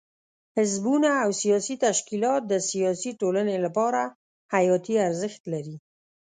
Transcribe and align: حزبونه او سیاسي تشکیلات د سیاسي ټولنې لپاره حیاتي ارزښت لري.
حزبونه 0.57 1.09
او 1.23 1.29
سیاسي 1.41 1.75
تشکیلات 1.85 2.41
د 2.47 2.53
سیاسي 2.69 3.11
ټولنې 3.21 3.57
لپاره 3.65 4.01
حیاتي 4.53 4.95
ارزښت 5.07 5.41
لري. 5.53 5.75